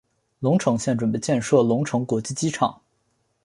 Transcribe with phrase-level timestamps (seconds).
[0.39, 2.81] 隆城县准备建设隆城国际机场。